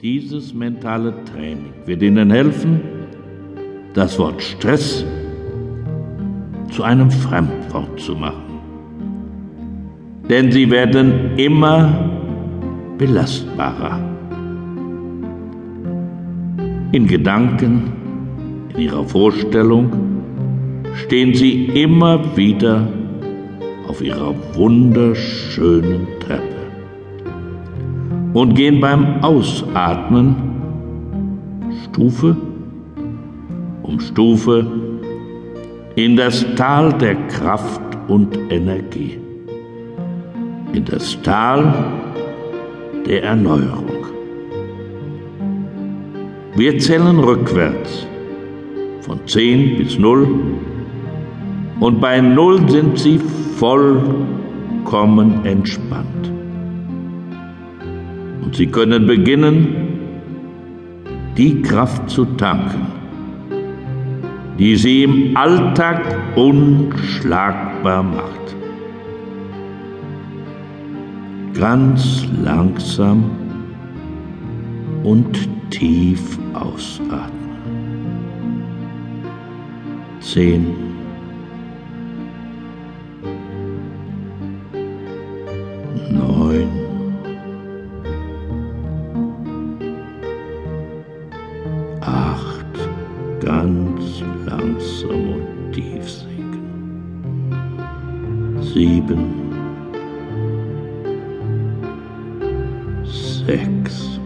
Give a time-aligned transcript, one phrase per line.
[0.00, 2.80] Dieses mentale Training wird Ihnen helfen,
[3.94, 5.04] das Wort Stress
[6.70, 8.60] zu einem Fremdwort zu machen.
[10.30, 12.10] Denn Sie werden immer
[12.96, 13.98] belastbarer.
[16.92, 17.92] In Gedanken,
[18.74, 19.90] in Ihrer Vorstellung
[20.94, 22.86] stehen Sie immer wieder
[23.88, 26.67] auf Ihrer wunderschönen Treppe
[28.32, 30.36] und gehen beim Ausatmen
[31.84, 32.36] Stufe
[33.82, 34.66] um Stufe
[35.96, 39.18] in das Tal der Kraft und Energie,
[40.72, 41.72] in das Tal
[43.06, 44.06] der Erneuerung.
[46.54, 48.06] Wir zählen rückwärts
[49.00, 50.28] von 10 bis 0
[51.80, 53.18] und bei 0 sind Sie
[53.56, 56.37] vollkommen entspannt.
[58.48, 59.76] Und Sie können beginnen,
[61.36, 62.86] die Kraft zu tanken,
[64.58, 66.00] die Sie im Alltag
[66.34, 68.56] unschlagbar macht.
[71.52, 73.30] Ganz langsam
[75.02, 75.36] und
[75.68, 77.50] tief ausatmen.
[80.20, 80.87] Zehn.
[93.40, 96.62] Ganz langsam und tief sinken.
[98.60, 99.24] Sieben,
[103.04, 104.20] sechs,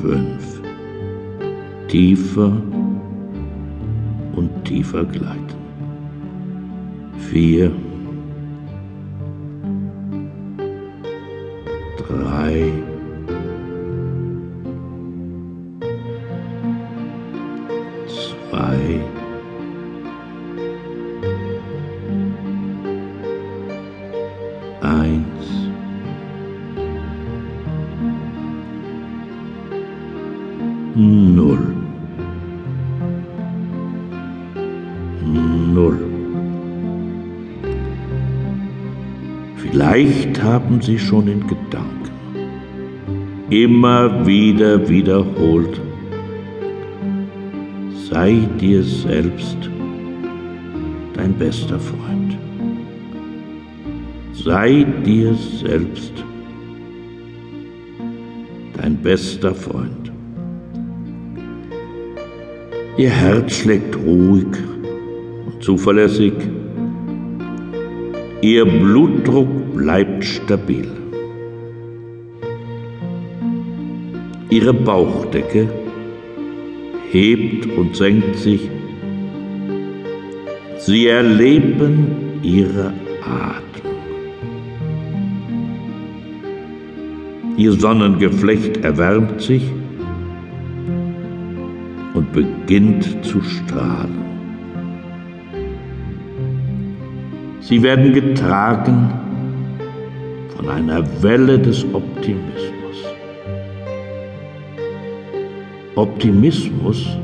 [0.00, 0.62] fünf,
[1.88, 2.52] tiefer
[4.36, 5.60] und tiefer gleiten.
[7.30, 7.72] Vier,
[18.50, 19.00] zwei,
[24.80, 25.70] eins,
[30.94, 31.74] null,
[35.74, 35.98] null.
[39.56, 41.90] Vielleicht haben Sie schon in Gedanken
[43.50, 45.80] immer wieder wiederholt,
[48.10, 49.56] sei dir selbst
[51.14, 52.36] dein bester Freund.
[54.32, 56.12] Sei dir selbst
[58.76, 60.10] dein bester Freund.
[62.96, 64.48] Ihr Herz schlägt ruhig
[65.46, 66.32] und zuverlässig.
[68.42, 70.88] Ihr Blutdruck bleibt stabil.
[74.50, 75.68] Ihre Bauchdecke
[77.10, 78.68] hebt und senkt sich.
[80.78, 83.60] Sie erleben ihre Atmung.
[87.56, 89.62] Ihr Sonnengeflecht erwärmt sich
[92.14, 94.18] und beginnt zu strahlen.
[97.60, 99.12] Sie werden getragen
[100.56, 102.79] von einer Welle des Optimismus.
[105.96, 107.18] Optimismus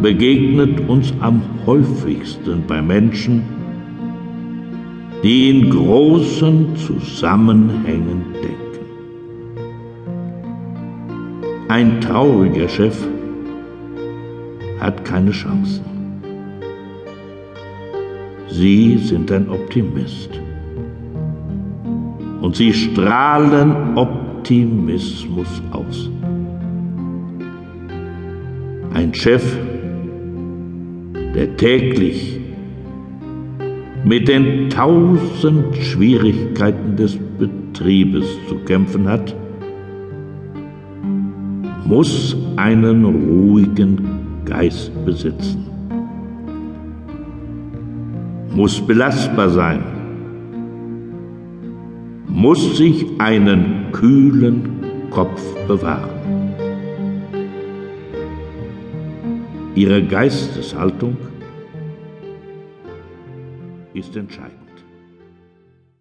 [0.00, 3.42] begegnet uns am häufigsten bei Menschen,
[5.22, 8.64] die in großen Zusammenhängen denken.
[11.68, 13.06] Ein trauriger Chef
[14.80, 15.84] hat keine Chancen.
[18.50, 20.30] Sie sind ein Optimist.
[22.40, 26.10] Und sie strahlen Optimismus aus.
[28.94, 29.58] Ein Chef,
[31.34, 32.38] der täglich
[34.04, 39.34] mit den tausend Schwierigkeiten des Betriebes zu kämpfen hat,
[41.84, 43.98] muss einen ruhigen
[44.44, 45.66] Geist besitzen,
[48.54, 49.82] muss belastbar sein,
[52.28, 54.68] muss sich einen kühlen
[55.10, 56.43] Kopf bewahren.
[59.74, 61.16] Ihre Geisteshaltung
[63.92, 64.63] ist entscheidend.